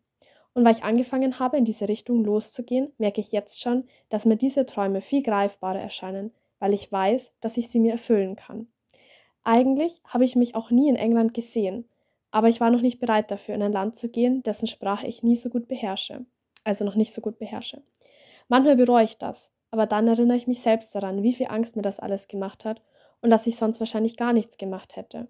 Und 0.54 0.64
weil 0.66 0.74
ich 0.74 0.84
angefangen 0.84 1.40
habe, 1.40 1.58
in 1.58 1.66
diese 1.66 1.90
Richtung 1.90 2.24
loszugehen, 2.24 2.92
merke 2.98 3.22
ich 3.22 3.32
jetzt 3.32 3.62
schon, 3.62 3.86
dass 4.10 4.26
mir 4.26 4.36
diese 4.36 4.66
Träume 4.66 5.02
viel 5.02 5.24
greifbarer 5.24 5.80
erscheinen, 5.80 6.32
weil 6.60 6.74
ich 6.74 6.92
weiß, 6.92 7.32
dass 7.40 7.58
ich 7.58 7.70
sie 7.70 7.80
mir 7.80 7.94
erfüllen 7.94 8.36
kann. 8.36 8.68
Eigentlich 9.44 10.02
habe 10.06 10.26
ich 10.26 10.36
mich 10.36 10.54
auch 10.54 10.70
nie 10.70 10.90
in 10.90 10.96
England 10.96 11.34
gesehen, 11.34 11.88
aber 12.32 12.50
ich 12.50 12.60
war 12.60 12.70
noch 12.70 12.82
nicht 12.82 13.00
bereit 13.00 13.32
dafür, 13.32 13.56
in 13.56 13.62
ein 13.62 13.72
Land 13.72 13.98
zu 13.98 14.10
gehen, 14.10 14.44
dessen 14.44 14.68
Sprache 14.68 15.08
ich 15.08 15.24
nie 15.24 15.36
so 15.36 15.50
gut 15.50 15.68
beherrsche, 15.68 16.26
also 16.64 16.86
noch 16.86 16.96
nicht 16.96 17.14
so 17.14 17.22
gut 17.22 17.40
beherrsche. 17.40 17.82
Manchmal 18.48 18.76
bereue 18.76 19.04
ich 19.04 19.18
das, 19.18 19.52
aber 19.72 19.86
dann 19.86 20.08
erinnere 20.08 20.38
ich 20.38 20.48
mich 20.48 20.62
selbst 20.62 20.94
daran, 20.96 21.24
wie 21.24 21.34
viel 21.34 21.48
Angst 21.48 21.76
mir 21.76 21.82
das 21.82 22.00
alles 22.00 22.28
gemacht 22.28 22.66
hat 22.66 22.82
und 23.22 23.30
dass 23.30 23.48
ich 23.48 23.56
sonst 23.56 23.80
wahrscheinlich 23.80 24.18
gar 24.18 24.34
nichts 24.34 24.58
gemacht 24.58 24.96
hätte. 24.96 25.28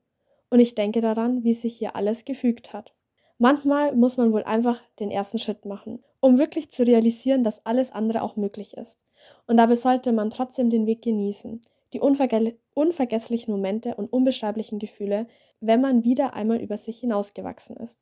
Und 0.50 0.60
ich 0.60 0.76
denke 0.76 1.02
daran, 1.02 1.44
wie 1.44 1.54
sich 1.54 1.78
hier 1.78 1.96
alles 1.96 2.26
gefügt 2.26 2.74
hat. 2.74 2.94
Manchmal 3.38 3.96
muss 3.96 4.18
man 4.18 4.34
wohl 4.34 4.44
einfach 4.44 4.82
den 5.00 5.12
ersten 5.12 5.38
Schritt 5.38 5.66
machen, 5.66 6.04
um 6.20 6.38
wirklich 6.38 6.72
zu 6.72 6.84
realisieren, 6.84 7.44
dass 7.44 7.66
alles 7.66 7.92
andere 7.92 8.22
auch 8.22 8.36
möglich 8.36 8.76
ist. 8.76 9.00
Und 9.48 9.58
dabei 9.58 9.76
sollte 9.76 10.12
man 10.12 10.30
trotzdem 10.30 10.70
den 10.70 10.86
Weg 10.86 11.02
genießen, 11.02 11.62
die 11.94 12.00
unverge 12.00 12.56
unvergesslichen 12.80 13.54
Momente 13.54 13.96
und 13.96 14.12
unbeschreiblichen 14.12 14.80
Gefühle, 14.80 15.28
wenn 15.60 15.82
man 15.82 16.06
wieder 16.06 16.34
einmal 16.34 16.62
über 16.62 16.78
sich 16.78 17.00
hinausgewachsen 17.00 17.76
ist. 17.76 18.00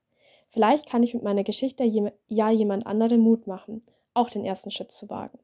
Vielleicht 0.49 0.87
kann 0.87 1.01
ich 1.01 1.15
mit 1.15 1.23
meiner 1.23 1.43
Geschichte 1.43 1.83
ja 2.27 2.51
jemand 2.51 2.85
anderem 2.85 3.19
Mut 3.19 3.47
machen, 3.47 3.83
auch 4.13 4.29
den 4.29 4.45
ersten 4.45 4.69
Schritt 4.69 4.91
zu 4.91 5.09
wagen. 5.09 5.39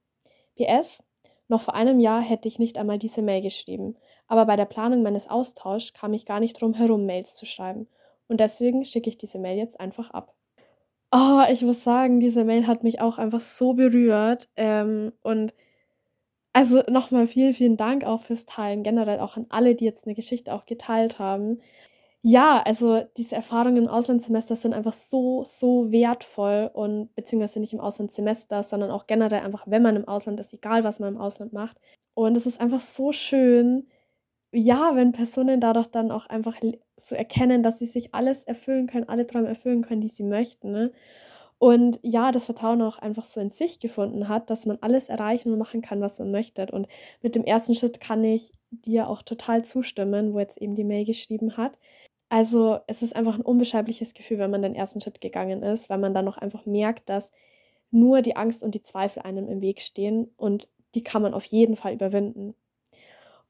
PS, 0.56 1.04
noch 1.48 1.62
vor 1.62 1.74
einem 1.74 2.00
Jahr 2.00 2.22
hätte 2.22 2.48
ich 2.48 2.60
nicht 2.60 2.78
einmal 2.78 3.00
diese 3.00 3.24
Mail 3.24 3.42
geschrieben, 3.42 3.96
aber 4.28 4.46
bei 4.46 4.56
der 4.56 4.66
Planung 4.66 5.02
meines 5.02 5.28
Austauschs 5.28 5.94
kam 5.94 6.14
ich 6.14 6.28
gar 6.28 6.40
nicht 6.40 6.62
drum 6.62 6.76
herum, 6.76 7.08
Mails 7.08 7.36
zu 7.36 7.48
schreiben. 7.48 7.88
Und 8.28 8.40
deswegen 8.40 8.86
schicke 8.86 9.10
ich 9.10 9.18
diese 9.18 9.40
Mail 9.40 9.58
jetzt 9.58 9.80
einfach 9.80 10.12
ab. 10.12 10.36
Oh, 11.12 11.42
ich 11.52 11.64
muss 11.64 11.84
sagen, 11.84 12.20
diese 12.20 12.44
Mail 12.44 12.68
hat 12.68 12.84
mich 12.84 13.02
auch 13.02 13.18
einfach 13.18 13.42
so 13.42 13.74
berührt. 13.74 14.48
Ähm, 14.56 15.12
und 15.22 15.54
also 16.54 16.84
nochmal 16.90 17.28
vielen, 17.28 17.54
vielen 17.54 17.78
Dank 17.78 18.04
auch 18.06 18.22
fürs 18.22 18.46
Teilen, 18.46 18.84
generell 18.84 19.20
auch 19.20 19.38
an 19.38 19.48
alle, 19.50 19.76
die 19.76 19.86
jetzt 19.86 20.06
eine 20.06 20.16
Geschichte 20.16 20.54
auch 20.54 20.66
geteilt 20.66 21.20
haben. 21.20 21.60
Ja, 22.22 22.62
also 22.64 23.04
diese 23.18 23.36
Erfahrungen 23.36 23.78
im 23.78 23.88
Auslandssemester 23.90 24.56
sind 24.56 24.74
einfach 24.74 24.94
so, 24.94 25.44
so 25.46 25.92
wertvoll 25.92 26.70
und 26.74 27.14
beziehungsweise 27.16 27.60
nicht 27.60 27.74
im 27.74 27.82
Auslandssemester, 27.82 28.64
sondern 28.64 28.92
auch 28.92 29.08
generell 29.08 29.42
einfach, 29.42 29.66
wenn 29.68 29.82
man 29.84 29.98
im 29.98 30.08
Ausland 30.08 30.40
ist, 30.40 30.54
egal 30.54 30.84
was 30.86 31.00
man 31.00 31.16
im 31.16 31.22
Ausland 31.22 31.54
macht. 31.54 31.78
Und 32.16 32.38
es 32.38 32.46
ist 32.46 32.62
einfach 32.62 32.80
so 32.82 33.12
schön, 33.12 33.88
ja, 34.54 34.96
wenn 34.96 35.12
Personen 35.14 35.60
dadurch 35.62 35.88
dann 35.88 36.12
auch 36.12 36.28
einfach 36.28 36.58
so 36.98 37.16
erkennen, 37.16 37.64
dass 37.64 37.80
sie 37.80 37.88
sich 37.88 38.14
alles 38.16 38.44
erfüllen 38.46 38.88
können, 38.88 39.10
alle 39.10 39.26
Träume 39.28 39.50
erfüllen 39.50 39.84
können, 39.84 40.02
die 40.02 40.10
sie 40.10 40.24
möchten. 40.24 40.72
Ne? 40.72 40.92
Und 41.64 41.98
ja, 42.02 42.34
das 42.34 42.44
Vertrauen 42.44 42.82
auch 42.82 42.98
einfach 42.98 43.24
so 43.24 43.40
in 43.40 43.50
sich 43.50 43.80
gefunden 43.80 44.28
hat, 44.28 44.50
dass 44.50 44.66
man 44.66 44.80
alles 44.82 45.08
erreichen 45.08 45.54
und 45.54 45.60
machen 45.60 45.82
kann, 45.82 46.02
was 46.02 46.20
man 46.20 46.30
möchte. 46.30 46.66
Und 46.70 46.90
mit 47.22 47.36
dem 47.36 47.46
ersten 47.46 47.74
Schritt 47.74 48.02
kann 48.02 48.22
ich 48.22 48.52
dir 48.72 49.08
auch 49.08 49.22
total 49.22 49.64
zustimmen, 49.64 50.34
wo 50.34 50.42
jetzt 50.42 50.58
eben 50.58 50.76
die 50.76 50.84
Mail 50.84 51.06
geschrieben 51.06 51.56
hat. 51.56 51.78
Also 52.28 52.80
es 52.88 53.02
ist 53.02 53.16
einfach 53.16 53.36
ein 53.36 53.46
unbeschreibliches 53.46 54.14
Gefühl, 54.14 54.40
wenn 54.40 54.52
man 54.52 54.62
den 54.62 54.76
ersten 54.76 55.00
Schritt 55.00 55.22
gegangen 55.22 55.64
ist, 55.64 55.90
weil 55.90 56.00
man 56.00 56.14
dann 56.14 56.26
noch 56.26 56.38
einfach 56.38 56.66
merkt, 56.66 57.08
dass 57.08 57.32
nur 57.92 58.22
die 58.22 58.36
Angst 58.36 58.62
und 58.62 58.76
die 58.76 58.82
Zweifel 58.82 59.22
einem 59.22 59.48
im 59.48 59.62
Weg 59.62 59.80
stehen 59.80 60.34
und 60.36 60.68
die 60.96 61.04
kann 61.04 61.22
man 61.22 61.34
auf 61.34 61.46
jeden 61.46 61.78
Fall 61.78 61.94
überwinden. 61.94 62.56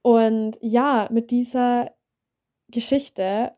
Und 0.04 0.60
ja, 0.62 1.10
mit 1.12 1.32
dieser 1.32 1.90
Geschichte 2.70 3.54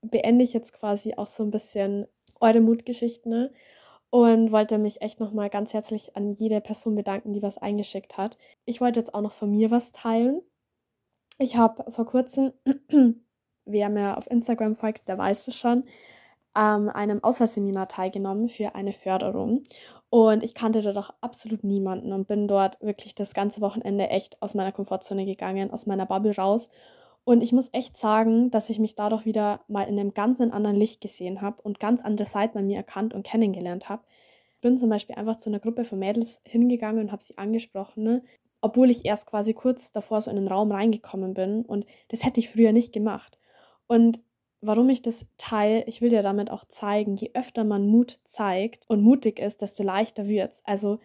beende 0.00 0.42
ich 0.42 0.52
jetzt 0.52 0.72
quasi 0.72 1.14
auch 1.16 1.28
so 1.28 1.44
ein 1.44 1.52
bisschen 1.52 2.08
eure 2.42 2.60
Mutgeschichten 2.60 3.30
ne? 3.30 3.52
und 4.10 4.52
wollte 4.52 4.78
mich 4.78 5.00
echt 5.00 5.20
nochmal 5.20 5.48
ganz 5.48 5.72
herzlich 5.72 6.16
an 6.16 6.34
jede 6.34 6.60
Person 6.60 6.94
bedanken, 6.94 7.32
die 7.32 7.42
was 7.42 7.56
eingeschickt 7.56 8.18
hat. 8.18 8.36
Ich 8.64 8.80
wollte 8.80 9.00
jetzt 9.00 9.14
auch 9.14 9.22
noch 9.22 9.32
von 9.32 9.50
mir 9.50 9.70
was 9.70 9.92
teilen. 9.92 10.42
Ich 11.38 11.56
habe 11.56 11.90
vor 11.90 12.04
kurzem, 12.04 12.52
wer 13.64 13.88
mir 13.88 14.18
auf 14.18 14.30
Instagram 14.30 14.74
folgt, 14.74 15.08
der 15.08 15.18
weiß 15.18 15.48
es 15.48 15.56
schon, 15.56 15.84
an 16.52 16.90
einem 16.90 17.24
Auswahlseminar 17.24 17.88
teilgenommen 17.88 18.48
für 18.48 18.74
eine 18.74 18.92
Förderung. 18.92 19.64
Und 20.10 20.42
ich 20.42 20.54
kannte 20.54 20.82
dort 20.82 20.98
auch 20.98 21.10
absolut 21.22 21.64
niemanden 21.64 22.12
und 22.12 22.28
bin 22.28 22.46
dort 22.46 22.78
wirklich 22.82 23.14
das 23.14 23.32
ganze 23.32 23.62
Wochenende 23.62 24.08
echt 24.08 24.42
aus 24.42 24.54
meiner 24.54 24.72
Komfortzone 24.72 25.24
gegangen, 25.24 25.70
aus 25.70 25.86
meiner 25.86 26.04
Bubble 26.04 26.36
raus. 26.36 26.68
Und 27.24 27.42
ich 27.42 27.52
muss 27.52 27.68
echt 27.72 27.96
sagen, 27.96 28.50
dass 28.50 28.68
ich 28.68 28.78
mich 28.78 28.94
dadurch 28.96 29.24
wieder 29.24 29.60
mal 29.68 29.84
in 29.84 29.98
einem 29.98 30.12
ganz 30.12 30.40
anderen 30.40 30.76
Licht 30.76 31.00
gesehen 31.00 31.40
habe 31.40 31.62
und 31.62 31.78
ganz 31.78 32.02
andere 32.02 32.26
Seiten 32.26 32.58
an 32.58 32.66
mir 32.66 32.76
erkannt 32.76 33.14
und 33.14 33.24
kennengelernt 33.24 33.88
habe. 33.88 34.02
Ich 34.54 34.60
bin 34.60 34.78
zum 34.78 34.88
Beispiel 34.88 35.14
einfach 35.14 35.36
zu 35.36 35.48
einer 35.48 35.60
Gruppe 35.60 35.84
von 35.84 35.98
Mädels 35.98 36.40
hingegangen 36.44 37.00
und 37.00 37.12
habe 37.12 37.22
sie 37.22 37.38
angesprochen, 37.38 38.02
ne? 38.02 38.22
obwohl 38.60 38.90
ich 38.90 39.04
erst 39.04 39.26
quasi 39.26 39.54
kurz 39.54 39.92
davor 39.92 40.20
so 40.20 40.30
in 40.30 40.36
den 40.36 40.48
Raum 40.48 40.72
reingekommen 40.72 41.34
bin. 41.34 41.64
Und 41.64 41.86
das 42.08 42.24
hätte 42.24 42.40
ich 42.40 42.48
früher 42.48 42.72
nicht 42.72 42.92
gemacht. 42.92 43.38
Und 43.86 44.20
warum 44.60 44.88
ich 44.88 45.02
das 45.02 45.26
teile, 45.36 45.84
ich 45.86 46.00
will 46.00 46.10
dir 46.10 46.22
damit 46.22 46.50
auch 46.50 46.64
zeigen, 46.64 47.16
je 47.16 47.32
öfter 47.34 47.64
man 47.64 47.86
Mut 47.86 48.20
zeigt 48.24 48.88
und 48.88 49.02
mutig 49.02 49.38
ist, 49.38 49.62
desto 49.62 49.82
leichter 49.82 50.26
wird 50.26 50.52
es. 50.52 50.62
Also 50.64 50.98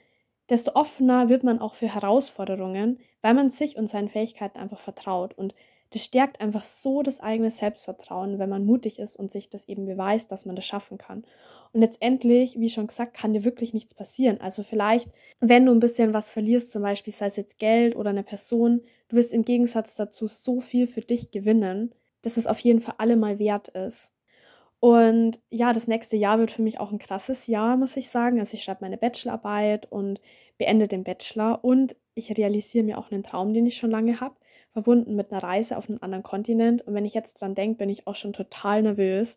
desto 0.49 0.71
offener 0.75 1.29
wird 1.29 1.43
man 1.43 1.59
auch 1.59 1.73
für 1.73 1.93
Herausforderungen, 1.93 2.99
weil 3.21 3.33
man 3.33 3.49
sich 3.49 3.75
und 3.75 3.87
seinen 3.87 4.09
Fähigkeiten 4.09 4.57
einfach 4.57 4.79
vertraut. 4.79 5.33
Und 5.33 5.53
das 5.91 6.03
stärkt 6.03 6.41
einfach 6.41 6.63
so 6.63 7.01
das 7.01 7.19
eigene 7.19 7.49
Selbstvertrauen, 7.49 8.39
wenn 8.39 8.49
man 8.49 8.65
mutig 8.65 8.99
ist 8.99 9.15
und 9.15 9.31
sich 9.31 9.49
das 9.49 9.67
eben 9.67 9.85
beweist, 9.85 10.31
dass 10.31 10.45
man 10.45 10.55
das 10.55 10.65
schaffen 10.65 10.97
kann. 10.97 11.23
Und 11.73 11.81
letztendlich, 11.81 12.59
wie 12.59 12.69
schon 12.69 12.87
gesagt, 12.87 13.15
kann 13.15 13.33
dir 13.33 13.43
wirklich 13.43 13.73
nichts 13.73 13.93
passieren. 13.93 14.41
Also 14.41 14.63
vielleicht, 14.63 15.09
wenn 15.39 15.65
du 15.65 15.71
ein 15.71 15.79
bisschen 15.79 16.13
was 16.13 16.31
verlierst, 16.31 16.71
zum 16.71 16.81
Beispiel 16.81 17.13
sei 17.13 17.27
es 17.27 17.35
jetzt 17.35 17.59
Geld 17.59 17.95
oder 17.95 18.09
eine 18.09 18.23
Person, 18.23 18.81
du 19.09 19.15
wirst 19.15 19.33
im 19.33 19.45
Gegensatz 19.45 19.95
dazu 19.95 20.27
so 20.27 20.59
viel 20.59 20.87
für 20.87 21.01
dich 21.01 21.31
gewinnen, 21.31 21.93
dass 22.21 22.37
es 22.37 22.47
auf 22.47 22.59
jeden 22.59 22.81
Fall 22.81 22.95
allemal 22.97 23.39
wert 23.39 23.69
ist. 23.69 24.13
Und 24.79 25.39
ja, 25.49 25.73
das 25.73 25.87
nächste 25.87 26.17
Jahr 26.17 26.37
wird 26.39 26.51
für 26.51 26.61
mich 26.61 26.79
auch 26.79 26.91
ein 26.91 26.99
krasses 26.99 27.47
Jahr, 27.47 27.77
muss 27.77 27.97
ich 27.97 28.09
sagen. 28.09 28.39
Also 28.39 28.55
ich 28.55 28.63
schreibe 28.63 28.79
meine 28.81 28.97
Bachelorarbeit 28.97 29.91
und 29.91 30.21
beende 30.57 30.87
den 30.87 31.03
Bachelor 31.03 31.63
und 31.63 31.95
ich 32.13 32.35
realisiere 32.37 32.83
mir 32.83 32.97
auch 32.97 33.11
einen 33.11 33.23
Traum, 33.23 33.53
den 33.53 33.65
ich 33.65 33.77
schon 33.77 33.91
lange 33.91 34.19
habe, 34.19 34.35
verbunden 34.77 35.15
mit 35.15 35.31
einer 35.31 35.41
Reise 35.41 35.75
auf 35.75 35.89
einen 35.89 36.03
anderen 36.03 36.21
Kontinent. 36.21 36.85
Und 36.85 36.93
wenn 36.93 37.03
ich 37.03 37.15
jetzt 37.15 37.41
dran 37.41 37.55
denke, 37.55 37.79
bin 37.79 37.89
ich 37.89 38.05
auch 38.05 38.13
schon 38.13 38.31
total 38.31 38.83
nervös. 38.83 39.35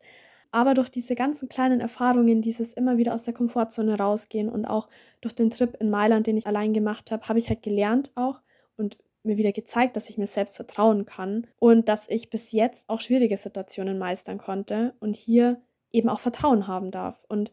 Aber 0.50 0.75
durch 0.75 0.90
diese 0.90 1.14
ganzen 1.14 1.49
kleinen 1.49 1.80
Erfahrungen, 1.80 2.42
dieses 2.42 2.75
immer 2.75 2.99
wieder 2.99 3.14
aus 3.14 3.23
der 3.23 3.32
Komfortzone 3.32 3.97
rausgehen 3.97 4.50
und 4.50 4.66
auch 4.66 4.90
durch 5.23 5.35
den 5.35 5.49
Trip 5.49 5.78
in 5.80 5.88
Mailand, 5.88 6.26
den 6.26 6.37
ich 6.37 6.47
allein 6.47 6.75
gemacht 6.75 7.11
habe, 7.11 7.26
habe 7.26 7.38
ich 7.38 7.49
halt 7.49 7.62
gelernt 7.62 8.12
auch 8.16 8.42
und 8.76 8.99
mir 9.23 9.38
wieder 9.38 9.52
gezeigt, 9.52 9.97
dass 9.97 10.11
ich 10.11 10.18
mir 10.18 10.26
selbst 10.26 10.56
vertrauen 10.56 11.06
kann 11.06 11.47
und 11.59 11.88
dass 11.88 12.06
ich 12.11 12.28
bis 12.28 12.52
jetzt 12.52 12.87
auch 12.90 13.00
schwierige 13.00 13.38
Situationen 13.38 13.99
meistern 13.99 14.37
konnte 14.37 14.92
und 15.00 15.16
hier 15.16 15.62
eben 15.90 16.11
auch 16.11 16.20
Vertrauen 16.20 16.66
haben 16.66 16.90
darf. 16.90 17.25
Und 17.28 17.50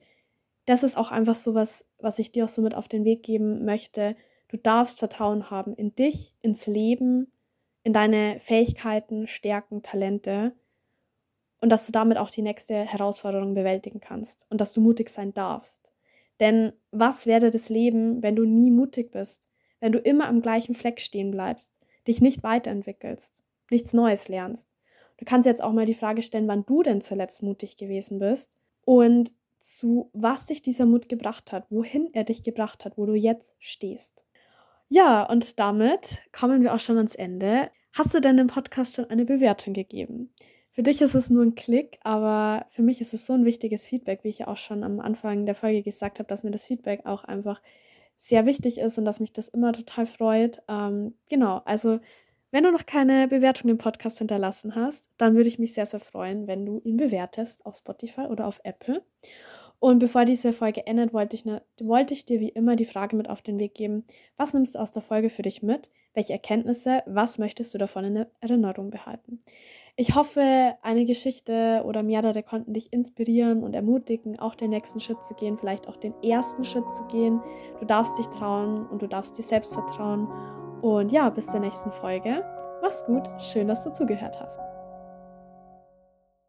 das 0.65 0.83
ist 0.83 0.97
auch 0.97 1.11
einfach 1.11 1.35
so 1.35 1.53
was, 1.53 1.85
was 1.99 2.19
ich 2.19 2.33
dir 2.33 2.43
auch 2.43 2.49
so 2.49 2.61
mit 2.61 2.75
auf 2.75 2.89
den 2.89 3.05
Weg 3.05 3.23
geben 3.23 3.63
möchte. 3.63 4.17
Du 4.49 4.57
darfst 4.57 4.99
Vertrauen 4.99 5.49
haben 5.49 5.73
in 5.73 5.95
dich, 5.95 6.33
ins 6.41 6.67
Leben, 6.67 7.31
in 7.87 7.93
deine 7.93 8.39
Fähigkeiten, 8.39 9.27
Stärken, 9.27 9.81
Talente 9.81 10.53
und 11.61 11.71
dass 11.71 11.85
du 11.85 11.91
damit 11.91 12.17
auch 12.17 12.29
die 12.29 12.41
nächste 12.41 12.75
Herausforderung 12.75 13.53
bewältigen 13.53 13.99
kannst 13.99 14.45
und 14.49 14.61
dass 14.61 14.73
du 14.73 14.81
mutig 14.81 15.09
sein 15.09 15.33
darfst. 15.33 15.91
Denn 16.39 16.73
was 16.91 17.25
wäre 17.25 17.49
das 17.49 17.69
Leben, 17.69 18.21
wenn 18.21 18.35
du 18.35 18.45
nie 18.45 18.71
mutig 18.71 19.11
bist? 19.11 19.47
wenn 19.79 19.91
du 19.91 19.99
immer 19.99 20.27
am 20.27 20.41
gleichen 20.41 20.75
Fleck 20.75 20.99
stehen 20.99 21.31
bleibst, 21.31 21.73
dich 22.07 22.21
nicht 22.21 22.43
weiterentwickelst, 22.43 23.41
nichts 23.69 23.93
Neues 23.93 24.27
lernst. 24.27 24.69
Du 25.17 25.25
kannst 25.25 25.45
jetzt 25.45 25.63
auch 25.63 25.73
mal 25.73 25.85
die 25.85 25.93
Frage 25.93 26.21
stellen, 26.21 26.47
wann 26.47 26.65
du 26.65 26.83
denn 26.83 27.01
zuletzt 27.01 27.43
mutig 27.43 27.77
gewesen 27.77 28.19
bist 28.19 28.55
und 28.85 29.31
zu 29.59 30.11
was 30.13 30.45
dich 30.45 30.61
dieser 30.61 30.85
Mut 30.85 31.09
gebracht 31.09 31.51
hat, 31.51 31.65
wohin 31.71 32.09
er 32.13 32.23
dich 32.23 32.43
gebracht 32.43 32.85
hat, 32.85 32.97
wo 32.97 33.05
du 33.05 33.15
jetzt 33.15 33.55
stehst. 33.59 34.23
Ja, 34.89 35.23
und 35.23 35.59
damit 35.59 36.21
kommen 36.31 36.61
wir 36.61 36.73
auch 36.73 36.79
schon 36.79 36.97
ans 36.97 37.15
Ende. 37.15 37.69
Hast 37.93 38.13
du 38.13 38.21
denn 38.21 38.37
dem 38.37 38.47
Podcast 38.47 38.95
schon 38.95 39.09
eine 39.09 39.25
Bewertung 39.25 39.73
gegeben? 39.73 40.31
Für 40.71 40.83
dich 40.83 41.01
ist 41.01 41.15
es 41.15 41.31
nur 41.31 41.43
ein 41.43 41.55
Klick, 41.55 41.97
aber 42.03 42.67
für 42.69 42.83
mich 42.83 43.01
ist 43.01 43.13
es 43.13 43.25
so 43.25 43.33
ein 43.33 43.45
wichtiges 43.45 43.87
Feedback, 43.87 44.23
wie 44.23 44.29
ich 44.29 44.39
ja 44.39 44.47
auch 44.47 44.57
schon 44.57 44.83
am 44.83 44.99
Anfang 44.99 45.47
der 45.47 45.55
Folge 45.55 45.81
gesagt 45.81 46.19
habe, 46.19 46.27
dass 46.27 46.43
mir 46.43 46.51
das 46.51 46.65
Feedback 46.65 47.05
auch 47.05 47.23
einfach 47.23 47.61
sehr 48.19 48.45
wichtig 48.45 48.77
ist 48.77 48.97
und 48.97 49.05
dass 49.05 49.19
mich 49.19 49.33
das 49.33 49.47
immer 49.47 49.73
total 49.73 50.05
freut. 50.05 50.61
Ähm, 50.67 51.15
genau, 51.29 51.61
also 51.65 51.99
wenn 52.51 52.63
du 52.63 52.71
noch 52.71 52.85
keine 52.85 53.27
Bewertung 53.27 53.69
im 53.69 53.77
Podcast 53.77 54.19
hinterlassen 54.19 54.75
hast, 54.75 55.09
dann 55.17 55.35
würde 55.35 55.49
ich 55.49 55.59
mich 55.59 55.73
sehr, 55.73 55.85
sehr 55.85 55.99
freuen, 55.99 56.47
wenn 56.47 56.65
du 56.65 56.81
ihn 56.83 56.97
bewertest 56.97 57.65
auf 57.65 57.77
Spotify 57.77 58.21
oder 58.21 58.47
auf 58.47 58.61
Apple. 58.63 59.03
Und 59.79 59.99
bevor 59.99 60.25
diese 60.25 60.53
Folge 60.53 60.87
endet, 60.87 61.13
wollte 61.13 61.35
ich, 61.35 61.45
ne, 61.45 61.61
wollte 61.79 62.13
ich 62.13 62.25
dir 62.25 62.39
wie 62.39 62.49
immer 62.49 62.75
die 62.75 62.85
Frage 62.85 63.15
mit 63.15 63.29
auf 63.29 63.41
den 63.41 63.59
Weg 63.59 63.75
geben, 63.75 64.05
was 64.35 64.53
nimmst 64.53 64.75
du 64.75 64.79
aus 64.79 64.91
der 64.91 65.03
Folge 65.03 65.29
für 65.29 65.43
dich 65.43 65.61
mit? 65.61 65.91
Welche 66.13 66.33
Erkenntnisse, 66.33 67.03
was 67.05 67.37
möchtest 67.37 67.73
du 67.73 67.77
davon 67.77 68.05
in 68.05 68.25
Erinnerung 68.41 68.89
behalten? 68.89 69.39
Ich 69.95 70.15
hoffe, 70.15 70.75
eine 70.81 71.05
Geschichte 71.05 71.83
oder 71.85 72.03
mehrere 72.03 72.43
konnten 72.43 72.73
dich 72.73 72.93
inspirieren 72.93 73.63
und 73.63 73.75
ermutigen, 73.75 74.37
auch 74.39 74.53
den 74.53 74.69
nächsten 74.69 74.99
Schritt 74.99 75.23
zu 75.23 75.33
gehen, 75.33 75.57
vielleicht 75.57 75.87
auch 75.87 75.97
den 75.97 76.13
ersten 76.21 76.63
Schritt 76.63 76.91
zu 76.93 77.03
gehen. 77.05 77.39
Du 77.79 77.85
darfst 77.85 78.17
dich 78.17 78.27
trauen 78.27 78.85
und 78.87 79.01
du 79.01 79.07
darfst 79.07 79.37
dir 79.37 79.43
selbst 79.43 79.73
vertrauen. 79.73 80.27
Und 80.81 81.11
ja, 81.11 81.29
bis 81.29 81.47
zur 81.47 81.59
nächsten 81.59 81.91
Folge. 81.91 82.43
Mach's 82.83 83.05
gut, 83.05 83.23
schön, 83.39 83.67
dass 83.67 83.83
du 83.83 83.91
zugehört 83.91 84.39
hast. 84.39 84.76